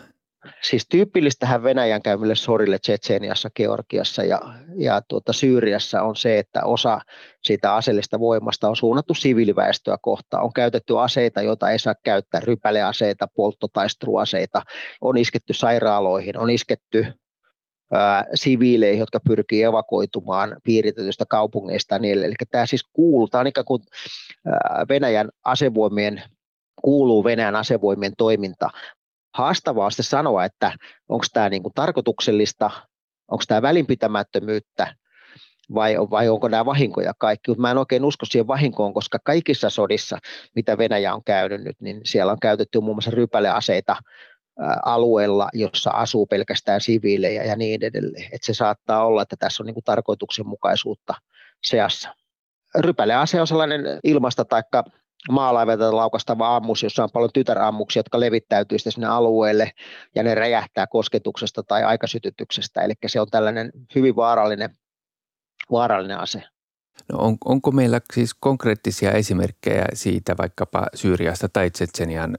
Siis 0.62 0.87
tyypillistähän 0.90 1.62
Venäjän 1.62 2.02
käymille 2.02 2.35
sorille 2.35 2.78
Tsetseeniassa, 2.78 3.50
Georgiassa 3.56 4.23
ja, 4.25 4.40
ja 4.76 5.02
tuota, 5.09 5.32
Syyriassa 5.32 6.02
on 6.02 6.16
se, 6.16 6.38
että 6.38 6.64
osa 6.64 7.00
siitä 7.42 7.75
aseellista 7.75 8.20
voimasta 8.20 8.68
on 8.68 8.76
suunnattu 8.76 9.14
siviiliväestöä 9.14 9.97
kohtaan. 10.02 10.44
On 10.44 10.52
käytetty 10.52 10.99
aseita, 10.99 11.42
joita 11.42 11.70
ei 11.70 11.78
saa 11.78 11.94
käyttää, 12.04 12.40
rypäleaseita, 12.40 13.28
polttotaisteluaseita, 13.37 14.62
on 15.00 15.16
isketty 15.16 15.52
sairaaloihin, 15.52 16.38
on 16.38 16.50
isketty 16.50 17.06
siviileihin, 18.35 19.00
jotka 19.00 19.20
pyrkii 19.28 19.62
evakuoitumaan 19.62 20.56
piiritetystä 20.64 21.25
kaupungeista. 21.26 21.99
Niin, 21.99 22.25
eli 22.25 22.35
tämä 22.50 22.66
siis 22.66 22.85
kuuluu, 22.92 23.28
tämä 23.28 23.40
on 23.40 23.47
ikään 23.47 23.64
kuin 23.64 23.82
Venäjän 24.88 25.28
asevoimien, 25.44 26.23
kuuluu 26.82 27.25
Venäjän 27.25 27.56
asevoimien 27.56 28.12
toiminta. 28.18 28.70
Haastavaa 29.34 29.84
on 29.84 29.90
sanoa, 29.92 30.44
että 30.44 30.72
onko 31.08 31.26
tämä 31.32 31.49
niin 31.49 31.62
kuin 31.62 31.75
tarkoituksellista, 31.75 32.70
onko 33.30 33.44
tämä 33.49 33.62
välinpitämättömyyttä 33.62 34.94
vai, 35.75 35.96
vai 36.10 36.28
onko 36.28 36.49
nämä 36.49 36.64
vahinkoja 36.64 37.12
kaikki. 37.18 37.50
Mutta 37.50 37.62
mä 37.62 37.70
en 37.70 37.78
oikein 37.78 38.04
usko 38.04 38.26
siihen 38.26 38.46
vahinkoon, 38.46 38.94
koska 38.94 39.18
kaikissa 39.25 39.70
sodissa, 39.70 40.18
mitä 40.54 40.78
Venäjä 40.78 41.14
on 41.14 41.25
käynyt 41.25 41.60
nyt, 41.60 41.76
niin 41.80 42.00
siellä 42.04 42.32
on 42.32 42.40
käytetty 42.40 42.80
muun 42.80 42.96
muassa 42.96 43.10
rypäleaseita 43.10 43.96
alueella, 44.84 45.49
jossa 45.52 45.90
asuu 45.90 46.26
pelkästään 46.26 46.80
siviilejä 46.80 47.44
ja 47.44 47.56
niin 47.56 47.84
edelleen. 47.84 48.28
Et 48.32 48.42
se 48.42 48.54
saattaa 48.54 49.06
olla, 49.06 49.22
että 49.22 49.37
tässä 49.38 49.62
on 49.62 49.66
niin 49.66 49.75
kuin 49.75 49.84
tarkoituksenmukaisuutta 49.84 51.14
seassa. 51.64 52.14
Rypälease 52.78 53.40
on 53.40 53.46
sellainen 53.46 53.82
ilmasta 54.04 54.44
tai 54.44 54.62
maalaivelta 55.31 55.97
laukastava 55.97 56.57
ammus, 56.57 56.83
jossa 56.83 57.03
on 57.05 57.11
paljon 57.12 57.31
tytärammuksia, 57.35 58.00
jotka 58.00 58.21
levittäytyy 58.21 58.79
sinne 58.79 59.07
alueelle 59.07 59.73
ja 60.15 60.23
ne 60.23 60.35
räjähtää 60.35 60.87
kosketuksesta 60.87 61.62
tai 61.62 61.85
aikasytytyksestä. 61.85 62.83
Eli 62.83 62.93
se 63.07 63.21
on 63.21 63.27
tällainen 63.31 63.71
hyvin 63.95 64.17
vaarallinen, 64.17 64.71
vaarallinen 65.71 66.19
ase. 66.19 66.43
No 67.12 67.19
on, 67.19 67.37
onko 67.45 67.71
meillä 67.71 68.00
siis 68.15 68.35
konkreettisia 68.41 69.12
esimerkkejä 69.12 69.85
siitä 69.95 70.37
vaikkapa 70.39 70.87
Syyriasta 70.95 71.49
tai 71.53 71.71
Tsetsenian 71.71 72.37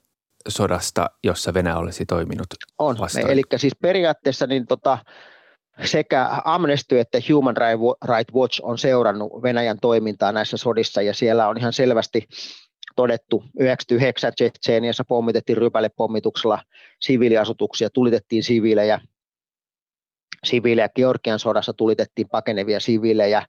sodasta, 0.48 1.10
jossa 1.24 1.54
Venäjä 1.54 1.78
olisi 1.78 2.06
toiminut 2.06 2.48
On, 2.80 2.96
eli 3.28 3.42
siis 3.56 3.74
periaatteessa 3.82 4.48
niin 4.48 4.68
tota, 4.68 4.98
sekä 5.84 6.30
Amnesty 6.46 7.00
että 7.00 7.18
Human 7.30 7.56
Rights 8.08 8.34
Watch 8.34 8.60
on 8.64 8.78
seurannut 8.78 9.44
Venäjän 9.44 9.78
toimintaa 9.82 10.32
näissä 10.32 10.58
sodissa 10.58 11.02
ja 11.02 11.14
siellä 11.14 11.48
on 11.48 11.58
ihan 11.58 11.74
selvästi 11.74 12.28
todettu 13.02 13.44
99 13.60 14.34
Tsetseeniassa 14.36 15.04
pommitettiin 15.08 15.58
rypälepommituksella 15.58 16.60
siviiliasutuksia, 17.00 17.90
tulitettiin 17.90 18.44
siviilejä 18.44 19.00
siviilejä. 20.46 20.90
Georgian 20.90 21.40
sodassa 21.40 21.74
tulitettiin 21.74 22.30
pakenevia 22.30 22.80
siviilejä, 22.80 23.46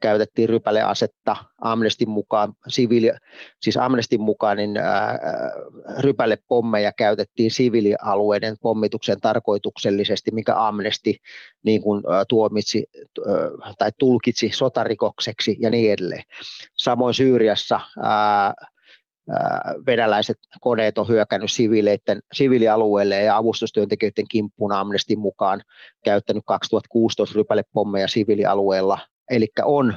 käytettiin 0.00 0.48
rypäleasetta 0.48 1.36
Amnestin 1.60 2.10
mukaan, 2.10 2.52
siviili, 2.68 3.10
siis 3.60 3.76
Amnestin 3.76 4.20
mukaan 4.20 4.56
niin 4.56 4.76
ää, 4.76 5.18
rypälepommeja 5.98 6.92
käytettiin 6.92 7.50
siviilialueiden 7.50 8.56
pommitukseen 8.62 9.20
tarkoituksellisesti, 9.20 10.30
mikä 10.30 10.66
Amnesti 10.66 11.16
niin 11.62 11.82
kuin, 11.82 12.02
tuomitsi 12.28 12.86
tai 13.78 13.90
tulkitsi 13.98 14.50
sotarikokseksi 14.52 15.56
ja 15.60 15.70
niin 15.70 15.92
edelleen. 15.92 16.22
Samoin 16.74 17.14
Syyriassa 17.14 17.80
ää, 18.02 18.54
venäläiset 19.86 20.36
koneet 20.60 20.98
on 20.98 21.08
hyökännyt 21.08 21.52
siviileiden, 21.52 22.20
siviilialueelle 22.32 23.22
ja 23.22 23.36
avustustyöntekijöiden 23.36 24.24
kimppuun 24.30 24.72
Amnestin 24.72 25.18
mukaan 25.18 25.62
käyttänyt 26.04 26.42
2016 26.46 27.34
rypälepommeja 27.36 28.08
siviilialueella. 28.08 28.98
Eli 29.30 29.46
on, 29.64 29.94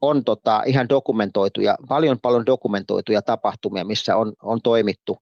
on 0.00 0.24
tota 0.24 0.62
ihan 0.66 0.88
dokumentoituja, 0.88 1.76
paljon 1.88 2.18
paljon 2.20 2.46
dokumentoituja 2.46 3.22
tapahtumia, 3.22 3.84
missä 3.84 4.16
on, 4.16 4.32
on 4.42 4.62
toimittu 4.62 5.18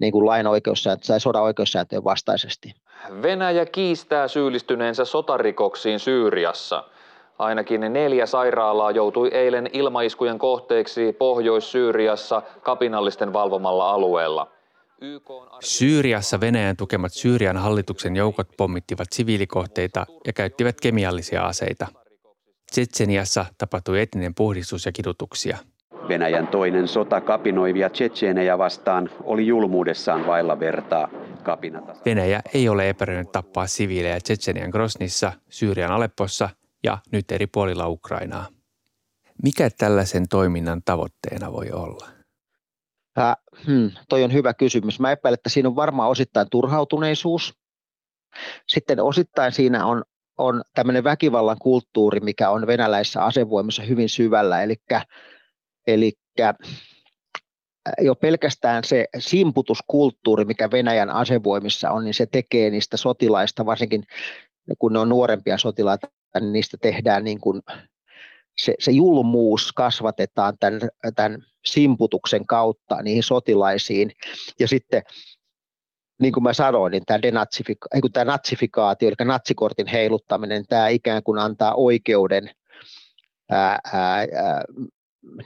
niin 0.00 0.12
kuin 0.12 0.26
lain 0.26 0.46
oikeussääntö, 0.46 1.06
tai 1.06 1.20
sodan 1.20 1.42
oikeussääntöjen 1.42 2.04
vastaisesti. 2.04 2.74
Venäjä 3.22 3.66
kiistää 3.66 4.28
syyllistyneensä 4.28 5.04
sotarikoksiin 5.04 5.98
Syyriassa– 5.98 6.84
Ainakin 7.40 7.80
neljä 7.80 8.26
sairaalaa 8.26 8.90
joutui 8.90 9.28
eilen 9.32 9.70
ilmaiskujen 9.72 10.38
kohteeksi 10.38 11.12
Pohjois-Syyriassa 11.12 12.42
kapinallisten 12.62 13.32
valvomalla 13.32 13.90
alueella. 13.90 14.50
Syyriassa 15.60 16.40
Venäjän 16.40 16.76
tukemat 16.76 17.12
Syyrian 17.12 17.56
hallituksen 17.56 18.16
joukot 18.16 18.48
pommittivat 18.56 19.12
siviilikohteita 19.12 20.06
ja 20.26 20.32
käyttivät 20.32 20.80
kemiallisia 20.80 21.46
aseita. 21.46 21.86
Tsetseniassa 22.70 23.46
tapahtui 23.58 24.00
etninen 24.00 24.34
puhdistus 24.34 24.86
ja 24.86 24.92
kidutuksia. 24.92 25.58
Venäjän 26.08 26.46
toinen 26.46 26.88
sota 26.88 27.20
kapinoivia 27.20 27.90
tsetseenejä 27.90 28.58
vastaan 28.58 29.10
oli 29.24 29.46
julmuudessaan 29.46 30.26
vailla 30.26 30.60
vertaa. 30.60 31.08
Kapinata. 31.42 31.94
Venäjä 32.06 32.40
ei 32.54 32.68
ole 32.68 32.88
epäröinyt 32.88 33.32
tappaa 33.32 33.66
siviilejä 33.66 34.20
Tsetsenian 34.20 34.70
Grosnissa, 34.70 35.32
Syyrian 35.48 35.92
Aleppossa 35.92 36.48
ja 36.84 36.98
nyt 37.12 37.32
eri 37.32 37.46
puolilla 37.46 37.88
Ukrainaa. 37.88 38.46
Mikä 39.42 39.70
tällaisen 39.78 40.28
toiminnan 40.28 40.82
tavoitteena 40.84 41.52
voi 41.52 41.70
olla? 41.70 42.08
Äh, 43.18 43.36
hmm, 43.66 43.90
toi 44.08 44.24
on 44.24 44.32
hyvä 44.32 44.54
kysymys. 44.54 45.00
Mä 45.00 45.12
epäilen, 45.12 45.34
että 45.34 45.48
siinä 45.48 45.68
on 45.68 45.76
varmaan 45.76 46.10
osittain 46.10 46.46
turhautuneisuus. 46.50 47.54
Sitten 48.68 49.00
osittain 49.00 49.52
siinä 49.52 49.86
on, 49.86 50.04
on 50.38 50.62
tämmöinen 50.74 51.04
väkivallan 51.04 51.56
kulttuuri, 51.60 52.20
mikä 52.20 52.50
on 52.50 52.66
venäläisessä 52.66 53.24
asevoimassa 53.24 53.82
hyvin 53.82 54.08
syvällä. 54.08 54.62
Eli, 54.62 54.76
eli 55.86 56.12
jo 58.00 58.14
pelkästään 58.14 58.84
se 58.84 59.06
simputuskulttuuri, 59.18 60.44
mikä 60.44 60.70
Venäjän 60.70 61.10
asevoimissa 61.10 61.90
on, 61.90 62.04
niin 62.04 62.14
se 62.14 62.26
tekee 62.26 62.70
niistä 62.70 62.96
sotilaista, 62.96 63.66
varsinkin 63.66 64.04
kun 64.78 64.92
ne 64.92 64.98
on 64.98 65.08
nuorempia 65.08 65.58
sotilaita, 65.58 66.08
niistä 66.40 66.76
tehdään 66.82 67.24
niin 67.24 67.40
kuin, 67.40 67.62
se, 68.58 68.74
se 68.78 68.90
julmuus 68.90 69.72
kasvatetaan 69.72 70.56
tämän, 70.60 70.80
tämän 71.14 71.44
simputuksen 71.64 72.46
kautta 72.46 73.02
niihin 73.02 73.22
sotilaisiin. 73.22 74.12
Ja 74.58 74.68
sitten 74.68 75.02
niin 76.20 76.32
kuin 76.32 76.44
mä 76.44 76.52
sanoin, 76.52 76.90
niin 76.90 77.02
tämä, 77.06 77.18
denatsifika- 77.18 78.10
tämä 78.12 78.24
natsifikaatio, 78.24 79.08
eli 79.08 79.26
natsikortin 79.28 79.86
heiluttaminen, 79.86 80.66
tämä 80.66 80.88
ikään 80.88 81.22
kuin 81.22 81.38
antaa 81.38 81.74
oikeuden 81.74 82.50
ää, 83.50 83.78
ää, 83.92 84.16
ää, 84.16 84.64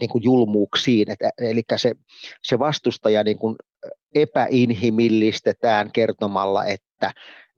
niin 0.01 0.11
kuin 0.11 0.25
julmuuksiin. 0.25 1.11
Et, 1.11 1.19
eli 1.39 1.63
se, 1.77 1.95
se 2.43 2.59
vastustaja 2.59 3.25
niin 3.25 3.39
kuin 3.39 3.57
epäinhimillistetään 4.15 5.93
kertomalla, 5.93 6.65
että 6.65 7.13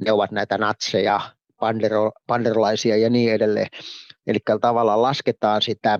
ne 0.04 0.12
ovat 0.12 0.30
näitä 0.30 0.58
natseja, 0.58 1.20
pandero, 1.60 2.12
panderolaisia 2.26 2.96
ja 2.96 3.10
niin 3.10 3.32
edelleen. 3.32 3.66
Eli 4.26 4.38
tavallaan 4.60 5.02
lasketaan 5.02 5.62
sitä, 5.62 5.98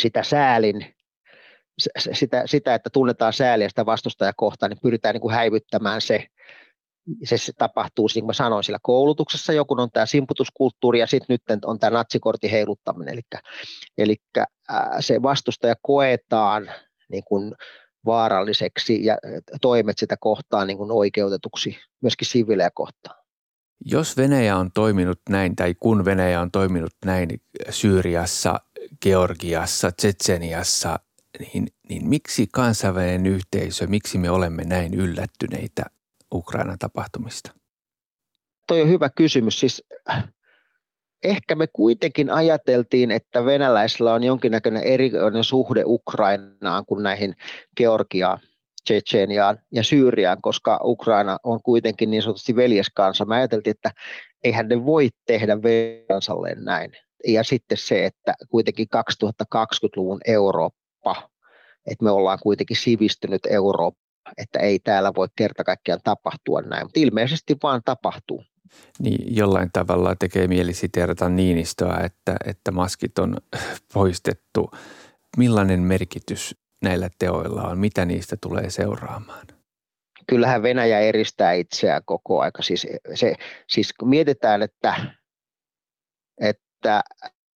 sitä 0.00 0.22
säälin, 0.22 0.94
sitä, 2.12 2.42
sitä, 2.46 2.74
että 2.74 2.90
tunnetaan 2.92 3.32
sääliä 3.32 3.68
sitä 3.68 3.86
vastustajakohtaa, 3.86 4.68
niin 4.68 4.78
pyritään 4.82 5.12
niin 5.12 5.20
kuin 5.20 5.34
häivyttämään 5.34 6.00
se, 6.00 6.26
se, 7.24 7.38
se 7.38 7.52
tapahtuu, 7.58 8.08
niin 8.14 8.22
kuin 8.22 8.28
mä 8.28 8.32
sanoin, 8.32 8.64
sillä 8.64 8.78
koulutuksessa 8.82 9.52
joku 9.52 9.74
on 9.78 9.90
tämä 9.92 10.06
simputuskulttuuri 10.06 11.00
ja 11.00 11.06
sitten 11.06 11.34
nyt 11.34 11.64
on 11.64 11.78
tämä 11.78 11.96
natsikortin 11.96 12.50
heiluttaminen, 12.50 13.14
eli, 13.14 13.22
eli 13.98 14.16
se 15.00 15.22
vastustaja 15.22 15.74
koetaan 15.82 16.70
niin 17.08 17.24
kuin 17.24 17.54
vaaralliseksi 18.06 19.04
ja 19.04 19.18
toimet 19.60 19.98
sitä 19.98 20.16
kohtaan 20.20 20.66
niin 20.66 20.76
kuin 20.76 20.92
oikeutetuksi 20.92 21.78
myöskin 22.02 22.28
siviilejä 22.28 22.70
kohtaan. 22.74 23.19
Jos 23.84 24.16
Venäjä 24.16 24.56
on 24.56 24.72
toiminut 24.72 25.20
näin, 25.28 25.56
tai 25.56 25.74
kun 25.74 26.04
Venäjä 26.04 26.40
on 26.40 26.50
toiminut 26.50 26.94
näin 27.04 27.28
Syyriassa, 27.70 28.60
Georgiassa, 29.02 29.92
Tsetseniassa, 29.92 30.98
niin, 31.38 31.66
niin 31.88 32.08
miksi 32.08 32.46
kansainvälinen 32.52 33.26
yhteisö, 33.26 33.86
miksi 33.86 34.18
me 34.18 34.30
olemme 34.30 34.64
näin 34.64 34.94
yllättyneitä 34.94 35.82
Ukrainan 36.34 36.78
tapahtumista? 36.78 37.52
Toi 38.66 38.82
on 38.82 38.88
hyvä 38.88 39.10
kysymys. 39.10 39.60
Siis 39.60 39.84
ehkä 41.24 41.54
me 41.54 41.66
kuitenkin 41.66 42.30
ajateltiin, 42.30 43.10
että 43.10 43.44
venäläisillä 43.44 44.14
on 44.14 44.24
jonkinnäköinen 44.24 44.82
erikoinen 44.82 45.44
suhde 45.44 45.82
Ukrainaan 45.86 46.86
kuin 46.86 47.02
näihin 47.02 47.36
Georgiaan, 47.76 48.40
Tsetseniaan 48.84 49.58
ja 49.72 49.82
Syyriaan, 49.82 50.42
koska 50.42 50.80
Ukraina 50.84 51.38
on 51.44 51.62
kuitenkin 51.62 52.10
niin 52.10 52.22
sanotusti 52.22 52.56
veljeskansa. 52.56 53.24
Mä 53.24 53.34
ajateltiin, 53.34 53.74
että 53.76 53.90
eihän 54.44 54.68
ne 54.68 54.84
voi 54.84 55.08
tehdä 55.26 55.56
kansalleen 56.08 56.64
näin. 56.64 56.92
Ja 57.26 57.44
sitten 57.44 57.78
se, 57.78 58.06
että 58.06 58.34
kuitenkin 58.48 58.86
2020-luvun 58.96 60.20
Eurooppa, 60.26 61.30
että 61.86 62.04
me 62.04 62.10
ollaan 62.10 62.38
kuitenkin 62.42 62.76
sivistynyt 62.76 63.46
Eurooppa, 63.50 64.00
että 64.38 64.58
ei 64.58 64.78
täällä 64.78 65.12
voi 65.16 65.28
kerta 65.36 65.64
kaikkiaan 65.64 66.00
tapahtua 66.04 66.60
näin, 66.60 66.84
mutta 66.84 67.00
ilmeisesti 67.00 67.56
vaan 67.62 67.80
tapahtuu. 67.84 68.44
Niin 68.98 69.36
jollain 69.36 69.70
tavalla 69.72 70.14
tekee 70.16 70.48
mieli 70.48 70.74
siteerata 70.74 71.28
Niinistöä, 71.28 72.00
että, 72.04 72.36
että 72.46 72.70
maskit 72.70 73.18
on 73.18 73.36
poistettu. 73.94 74.70
Millainen 75.36 75.80
merkitys 75.80 76.56
näillä 76.82 77.08
teoilla 77.18 77.62
on? 77.62 77.78
Mitä 77.78 78.04
niistä 78.04 78.36
tulee 78.40 78.70
seuraamaan? 78.70 79.46
Kyllähän 80.26 80.62
Venäjä 80.62 81.00
eristää 81.00 81.52
itseään 81.52 82.02
koko 82.04 82.40
aika. 82.40 82.62
Siis, 82.62 82.86
se, 83.14 83.34
siis 83.68 83.92
kun 83.92 84.08
mietitään, 84.08 84.62
että, 84.62 84.94
että 86.40 87.02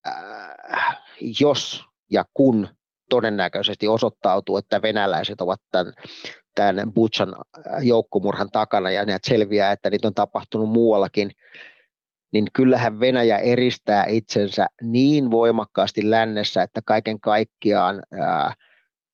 äh, 0.07 0.97
jos 1.39 1.85
ja 2.11 2.25
kun 2.33 2.67
todennäköisesti 3.09 3.87
osoittautuu, 3.87 4.57
että 4.57 4.81
venäläiset 4.81 5.41
ovat 5.41 5.61
tämän 5.71 5.93
tämän 6.55 6.93
Butchan 6.93 7.35
äh, 7.35 7.83
joukkomurhan 7.83 8.49
takana 8.51 8.91
ja 8.91 9.05
ne 9.05 9.19
selviää, 9.23 9.71
että 9.71 9.89
niitä 9.89 10.07
on 10.07 10.13
tapahtunut 10.13 10.69
muuallakin, 10.69 11.31
niin 12.33 12.47
kyllähän 12.53 12.99
Venäjä 12.99 13.37
eristää 13.37 14.05
itsensä 14.05 14.67
niin 14.81 15.31
voimakkaasti 15.31 16.09
lännessä, 16.09 16.63
että 16.63 16.81
kaiken 16.85 17.19
kaikkiaan 17.19 18.03
ää, 18.11 18.53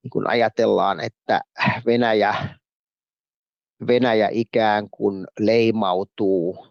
niin 0.04 0.10
kun 0.10 0.28
ajatellaan, 0.28 1.00
että 1.00 1.42
Venäjä, 1.86 2.36
Venäjä 3.88 4.30
ikään 4.32 4.90
kuin 4.92 5.28
leimautuu, 5.40 6.68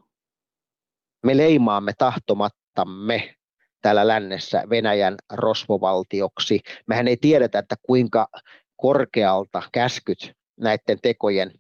me 1.27 1.37
leimaamme 1.37 1.93
tahtomattamme 1.99 3.35
täällä 3.83 4.09
lännessä 4.09 4.63
Venäjän 4.71 5.17
rosvovaltioksi. 5.33 6.61
Mehän 6.87 7.09
ei 7.09 7.17
tiedetä, 7.17 7.59
että 7.59 7.77
kuinka 7.83 8.29
korkealta 8.77 9.63
käskyt 9.73 10.33
näiden 10.57 10.99
tekojen 11.03 11.53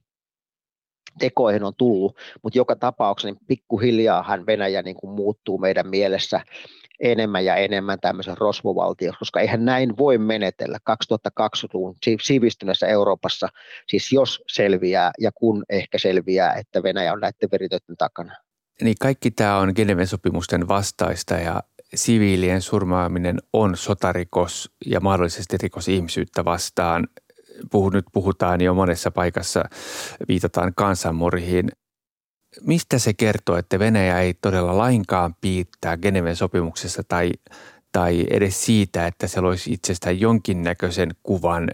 tekoihin 1.18 1.64
on 1.64 1.72
tullut, 1.78 2.16
mutta 2.42 2.58
joka 2.58 2.76
tapauksessa 2.76 3.28
niin 3.28 3.46
pikkuhiljaahan 3.46 4.46
Venäjä 4.46 4.82
niin 4.82 4.96
kuin 4.96 5.10
muuttuu 5.10 5.58
meidän 5.58 5.88
mielessä 5.88 6.40
enemmän 7.00 7.44
ja 7.44 7.56
enemmän 7.56 7.98
tämmöisen 8.00 8.38
rosvovaltioksi, 8.38 9.18
koska 9.18 9.40
eihän 9.40 9.64
näin 9.64 9.96
voi 9.96 10.18
menetellä 10.18 10.78
2020-luvun 10.90 11.96
sivistyneessä 12.22 12.86
Euroopassa, 12.86 13.48
siis 13.86 14.12
jos 14.12 14.42
selviää 14.48 15.10
ja 15.20 15.32
kun 15.32 15.64
ehkä 15.68 15.98
selviää, 15.98 16.54
että 16.54 16.82
Venäjä 16.82 17.12
on 17.12 17.20
näiden 17.20 17.48
veritöiden 17.52 17.96
takana. 17.98 18.36
Niin 18.82 18.96
kaikki 19.00 19.30
tämä 19.30 19.58
on 19.58 19.72
Geneven 19.76 20.06
sopimusten 20.06 20.68
vastaista 20.68 21.34
ja 21.34 21.62
siviilien 21.94 22.62
surmaaminen 22.62 23.38
on 23.52 23.76
sotarikos 23.76 24.70
ja 24.86 25.00
mahdollisesti 25.00 25.56
rikos 25.62 25.88
ihmisyyttä 25.88 26.44
vastaan 26.44 27.08
puhu, 27.70 27.90
nyt 27.90 28.04
puhutaan 28.12 28.60
jo 28.60 28.74
monessa 28.74 29.10
paikassa, 29.10 29.64
viitataan 30.28 30.72
kansanmurhiin. 30.76 31.68
Mistä 32.60 32.98
se 32.98 33.14
kertoo, 33.14 33.56
että 33.56 33.78
Venäjä 33.78 34.20
ei 34.20 34.34
todella 34.34 34.78
lainkaan 34.78 35.34
piittää 35.40 35.96
Geneven 35.96 36.36
sopimuksessa 36.36 37.02
tai, 37.08 37.32
tai 37.92 38.26
edes 38.30 38.64
siitä, 38.64 39.06
että 39.06 39.26
se 39.26 39.40
loisi 39.40 39.72
itsestään 39.72 40.20
jonkinnäköisen 40.20 41.10
kuvan 41.22 41.70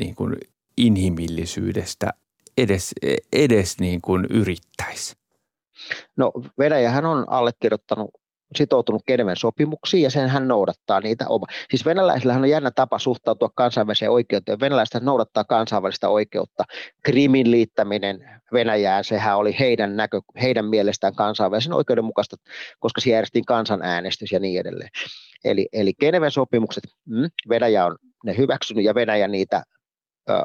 niin 0.00 0.14
kuin 0.14 0.36
inhimillisyydestä 0.76 2.12
edes, 2.58 2.94
edes 3.32 3.78
niin 3.80 4.00
kuin 4.00 4.26
yrittäisi? 4.30 5.16
No 6.16 6.32
Venäjähän 6.58 7.06
on 7.06 7.24
allekirjoittanut 7.28 8.10
sitoutunut 8.56 9.02
Geneven 9.06 9.36
sopimuksiin 9.36 10.02
ja 10.02 10.10
sen 10.10 10.28
hän 10.28 10.48
noudattaa 10.48 11.00
niitä 11.00 11.24
oma. 11.28 11.46
Siis 11.70 11.84
venäläisillähän 11.84 12.42
on 12.42 12.50
jännä 12.50 12.70
tapa 12.70 12.98
suhtautua 12.98 13.50
kansainväliseen 13.54 14.10
oikeuteen. 14.10 14.60
Venäläiset 14.60 15.02
noudattaa 15.02 15.44
kansainvälistä 15.44 16.08
oikeutta. 16.08 16.64
Krimin 17.02 17.50
liittäminen 17.50 18.40
Venäjään, 18.52 19.04
sehän 19.04 19.36
oli 19.36 19.56
heidän, 19.58 19.96
näkö, 19.96 20.20
heidän 20.42 20.64
mielestään 20.64 21.14
kansainvälisen 21.14 21.72
oikeuden 21.72 22.04
mukaista, 22.04 22.36
koska 22.78 23.00
siellä 23.00 23.16
järjestettiin 23.16 23.44
kansanäänestys 23.44 24.32
ja 24.32 24.40
niin 24.40 24.60
edelleen. 24.60 24.90
Eli, 25.44 25.68
eli 25.72 25.94
Geneven 25.94 26.30
sopimukset, 26.30 26.84
mm, 27.06 27.30
Venäjä 27.48 27.86
on 27.86 27.96
ne 28.24 28.36
hyväksynyt 28.36 28.84
ja 28.84 28.94
Venäjä 28.94 29.28
niitä 29.28 29.62
ö, 30.30 30.32
ö, 30.32 30.42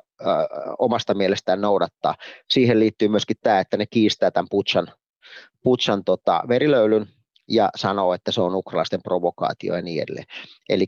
omasta 0.79 1.13
mielestään 1.13 1.61
noudattaa. 1.61 2.15
Siihen 2.49 2.79
liittyy 2.79 3.07
myöskin 3.07 3.37
tämä, 3.43 3.59
että 3.59 3.77
ne 3.77 3.85
kiistää 3.85 4.31
tämän 4.31 4.47
Putsan, 4.49 4.87
Putsan 5.63 6.03
tota, 6.03 6.43
verilöylyn, 6.47 7.07
ja 7.47 7.69
sanoo, 7.75 8.13
että 8.13 8.31
se 8.31 8.41
on 8.41 8.55
ukrainalaisten 8.55 9.03
provokaatio 9.03 9.75
ja 9.75 9.81
niin 9.81 10.03
edelleen. 10.03 10.25
Eli 10.69 10.85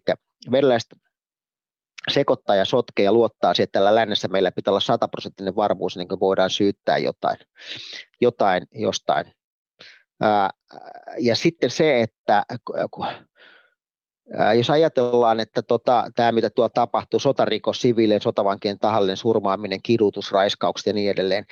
venäläiset 0.51 0.89
sekoittaa 2.11 2.55
ja 2.55 2.65
sotkee 2.65 3.05
ja 3.05 3.13
luottaa 3.13 3.53
siihen, 3.53 3.63
että 3.63 3.79
tällä 3.79 3.95
lännessä 3.95 4.27
meillä 4.27 4.51
pitää 4.51 4.71
olla 4.71 4.79
sataprosenttinen 4.79 5.55
varmuus, 5.55 5.97
niin 5.97 6.07
kuin 6.07 6.19
voidaan 6.19 6.49
syyttää 6.49 6.97
jotain, 6.97 7.37
jotain 8.21 8.67
jostain. 8.71 9.33
ja 11.19 11.35
sitten 11.35 11.69
se, 11.69 12.01
että 12.01 12.43
jos 14.57 14.69
ajatellaan, 14.69 15.39
että 15.39 15.61
tota, 15.61 16.11
tämä 16.15 16.31
mitä 16.31 16.49
tuo 16.49 16.69
tapahtuu, 16.69 17.19
sotarikos, 17.19 17.81
siviilien, 17.81 18.21
sotavankien 18.21 18.79
tahallinen 18.79 19.17
surmaaminen, 19.17 19.81
kidutus, 19.83 20.31
raiskaukset 20.31 20.85
ja 20.85 20.93
niin 20.93 21.11
edelleen, 21.11 21.45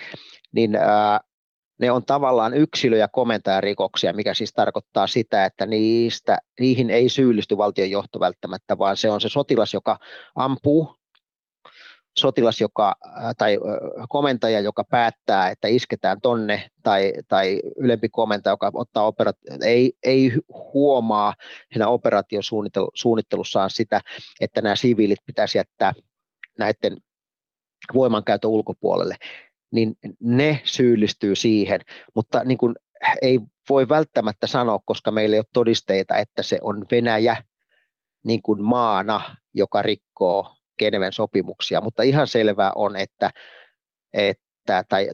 niin 0.52 0.76
ää, 0.76 1.20
ne 1.80 1.92
on 1.92 2.06
tavallaan 2.06 2.54
yksilö- 2.54 2.98
ja 2.98 3.08
komentajarikoksia, 3.08 4.14
mikä 4.14 4.34
siis 4.34 4.54
tarkoittaa 4.54 5.08
sitä, 5.08 5.46
että 5.46 5.66
niistä, 5.66 6.38
niihin 6.60 6.90
ei 6.90 7.10
syyllisty 7.10 7.58
valtionjohto 7.58 8.20
välttämättä, 8.20 8.78
vaan 8.78 8.98
se 8.98 9.10
on 9.10 9.22
se 9.22 9.30
sotilas, 9.30 9.74
joka 9.74 10.00
ampuu, 10.36 10.96
sotilas 12.18 12.62
joka, 12.62 12.96
tai 13.38 13.58
komentaja, 14.10 14.60
joka 14.60 14.84
päättää, 14.84 15.50
että 15.50 15.68
isketään 15.68 16.22
tonne, 16.22 16.70
tai, 16.84 17.14
tai 17.28 17.62
ylempi 17.78 18.10
komentaja, 18.10 18.54
joka 18.54 18.72
ottaa 18.74 19.08
operat, 19.08 19.38
ei, 19.64 19.94
ei 20.04 20.32
huomaa 20.74 21.34
siinä 21.72 21.88
operaatiosuunnittelussaan 21.88 23.70
sitä, 23.70 24.02
että 24.42 24.62
nämä 24.62 24.76
siviilit 24.76 25.20
pitäisi 25.26 25.58
jättää 25.58 25.94
näiden 26.60 26.98
voimankäytön 27.94 28.50
ulkopuolelle 28.50 29.16
niin 29.74 29.96
ne 30.20 30.62
syyllistyy 30.64 31.36
siihen, 31.36 31.82
mutta 32.16 32.44
niin 32.44 32.58
kuin 32.58 32.76
ei 33.22 33.40
voi 33.70 33.90
välttämättä 33.90 34.48
sanoa, 34.48 34.80
koska 34.86 35.12
meillä 35.12 35.36
ei 35.36 35.40
ole 35.40 35.46
todisteita, 35.54 36.18
että 36.18 36.44
se 36.44 36.60
on 36.62 36.86
Venäjä 36.92 37.44
niin 38.24 38.42
kuin 38.42 38.64
maana, 38.64 39.36
joka 39.54 39.82
rikkoo 39.82 40.56
Geneven 40.80 41.14
sopimuksia, 41.14 41.82
mutta 41.82 42.04
ihan 42.04 42.28
selvää 42.28 42.72
on, 42.76 42.96
että, 42.96 43.32
että 44.14 44.84
tai 44.90 45.10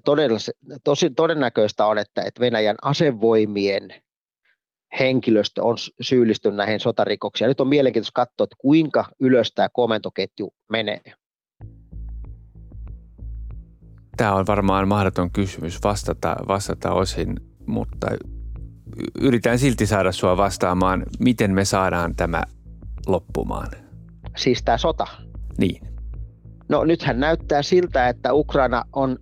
tosi 0.83 1.09
todennäköistä 1.09 1.85
on, 1.85 1.97
että, 1.97 2.21
että 2.21 2.39
Venäjän 2.39 2.75
asevoimien 2.81 3.93
henkilöstö 4.99 5.63
on 5.63 5.75
syyllistynyt 6.01 6.57
näihin 6.57 6.79
sotarikoksiin. 6.79 7.47
Nyt 7.47 7.61
on 7.61 7.67
mielenkiintoista 7.67 8.25
katsoa, 8.25 8.43
että 8.43 8.55
kuinka 8.59 9.05
ylös 9.19 9.51
tämä 9.51 9.69
komentoketju 9.73 10.53
menee. 10.69 11.01
Tämä 14.19 14.33
on 14.33 14.47
varmaan 14.47 14.87
mahdoton 14.87 15.31
kysymys 15.31 15.83
vastata, 15.83 16.35
vastata 16.47 16.91
osin, 16.91 17.35
mutta 17.67 18.07
yritän 19.21 19.59
silti 19.59 19.85
saada 19.85 20.11
sinua 20.11 20.37
vastaamaan, 20.37 21.03
miten 21.19 21.51
me 21.51 21.65
saadaan 21.65 22.15
tämä 22.15 22.43
loppumaan. 23.07 23.67
Siis 24.37 24.63
tämä 24.63 24.77
sota? 24.77 25.07
Niin. 25.57 25.87
No 26.69 26.83
nythän 26.83 27.19
näyttää 27.19 27.61
siltä, 27.61 28.09
että 28.09 28.33
Ukraina 28.33 28.83
on, 28.93 29.17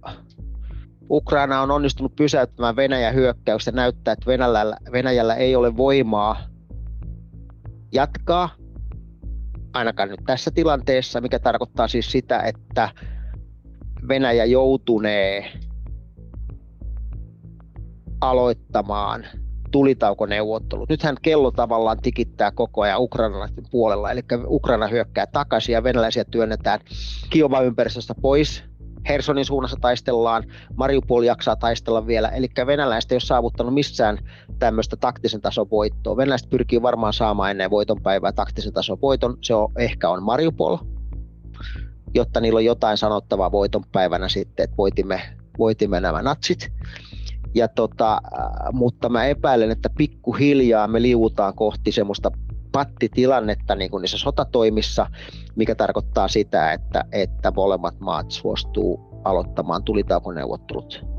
Ukraina 1.10 1.62
on 1.62 1.71
onnistunut 1.71 2.15
pysäyttämään 2.15 2.75
Venäjän 2.75 3.15
hyökkäystä. 3.15 3.71
Näyttää, 3.71 4.12
että 4.12 4.25
Venäjällä, 4.25 4.77
Venäjällä 4.91 5.36
ei 5.36 5.55
ole 5.55 5.77
voimaa 5.77 6.41
jatkaa, 7.93 8.49
ainakaan 9.73 10.10
nyt 10.10 10.21
tässä 10.25 10.51
tilanteessa, 10.51 11.21
mikä 11.21 11.39
tarkoittaa 11.39 11.88
siis 11.88 12.12
sitä, 12.12 12.39
että 12.39 12.89
Venäjä 14.07 14.45
joutunee 14.45 15.51
aloittamaan 18.21 19.25
tulitaukoneuvottelut. 19.71 20.89
Nythän 20.89 21.15
kello 21.21 21.51
tavallaan 21.51 21.97
tikittää 22.01 22.51
koko 22.51 22.81
ajan 22.81 23.01
ukrainalaisten 23.01 23.65
puolella, 23.71 24.11
eli 24.11 24.21
Ukraina 24.47 24.87
hyökkää 24.87 25.25
takaisin 25.27 25.73
ja 25.73 25.83
venäläisiä 25.83 26.25
työnnetään 26.25 26.79
Kiovan 27.29 27.65
ympäristöstä 27.65 28.13
pois. 28.21 28.63
Hersonin 29.09 29.45
suunnassa 29.45 29.77
taistellaan, 29.81 30.43
Mariupol 30.75 31.23
jaksaa 31.23 31.55
taistella 31.55 32.07
vielä, 32.07 32.29
eli 32.29 32.47
venäläiset 32.65 33.11
ei 33.11 33.15
ole 33.15 33.21
saavuttanut 33.21 33.73
missään 33.73 34.17
tämmöistä 34.59 34.95
taktisen 34.95 35.41
tason 35.41 35.69
voittoa. 35.71 36.17
Venäläiset 36.17 36.49
pyrkii 36.49 36.81
varmaan 36.81 37.13
saamaan 37.13 37.51
ennen 37.51 37.69
voiton 37.69 38.01
päivää 38.03 38.31
taktisen 38.31 38.73
tason 38.73 39.01
voiton, 39.01 39.37
se 39.41 39.53
on, 39.53 39.71
ehkä 39.77 40.09
on 40.09 40.23
Mariupol, 40.23 40.77
jotta 42.17 42.41
niillä 42.41 42.58
on 42.58 42.65
jotain 42.65 42.97
sanottavaa 42.97 43.51
voiton 43.51 43.84
päivänä 43.91 44.30
sitten, 44.30 44.63
että 44.63 44.77
voitimme, 44.77 45.21
voitimme 45.58 45.99
nämä 45.99 46.21
natsit. 46.21 46.71
Ja 47.56 47.67
tota, 47.67 48.13
äh, 48.13 48.73
mutta 48.73 49.10
mä 49.10 49.25
epäilen, 49.25 49.71
että 49.71 49.89
pikkuhiljaa 49.97 50.88
me 50.88 51.01
liuutaan 51.01 51.53
kohti 51.56 51.91
semmoista 51.91 52.32
pattitilannetta 52.71 53.75
niin 53.75 53.91
kuin 53.91 54.01
niissä 54.01 54.17
sotatoimissa, 54.17 55.08
mikä 55.56 55.75
tarkoittaa 55.75 56.27
sitä, 56.27 56.73
että, 56.73 57.03
että 57.12 57.51
molemmat 57.56 57.99
maat 57.99 58.32
suostuu 58.32 59.21
aloittamaan 59.23 59.84
tulitaukoneuvottelut 59.84 61.16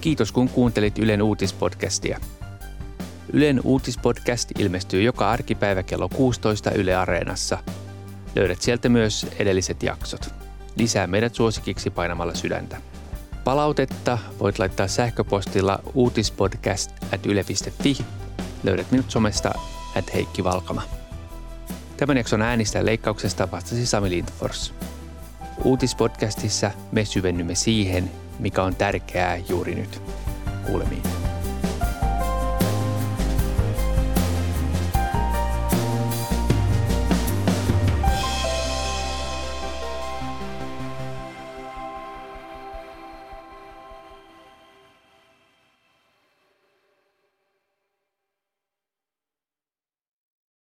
Kiitos 0.00 0.32
kun 0.32 0.48
kuuntelit 0.48 0.98
Ylen 0.98 1.22
uutispodcastia. 1.22 2.20
Ylen 3.32 3.60
uutispodcast 3.64 4.50
ilmestyy 4.58 5.02
joka 5.02 5.30
arkipäivä 5.30 5.82
kello 5.82 6.08
16 6.08 6.70
Yle 6.70 6.94
Areenassa. 6.94 7.58
Löydät 8.36 8.62
sieltä 8.62 8.88
myös 8.88 9.26
edelliset 9.38 9.82
jaksot. 9.82 10.34
Lisää 10.76 11.06
meidät 11.06 11.34
suosikiksi 11.34 11.90
painamalla 11.90 12.34
sydäntä. 12.34 12.76
Palautetta 13.44 14.18
voit 14.38 14.58
laittaa 14.58 14.88
sähköpostilla 14.88 15.78
uutispodcast.yle.fi. 15.94 17.96
Löydät 18.62 18.90
minut 18.90 19.10
somesta 19.10 19.52
at 19.96 20.14
Heikki 20.14 20.44
Valkama. 20.44 20.82
Tämän 21.96 22.16
jakson 22.16 22.42
äänistä 22.42 22.86
leikkauksesta 22.86 23.50
vastasi 23.50 23.86
Sami 23.86 24.10
Lindfors. 24.10 24.74
Uutispodcastissa 25.64 26.70
me 26.92 27.04
syvennymme 27.04 27.54
siihen, 27.54 28.10
mikä 28.40 28.62
on 28.62 28.76
tärkeää 28.76 29.36
juuri 29.36 29.74
nyt. 29.74 30.02
Kuulemiin. 30.66 31.19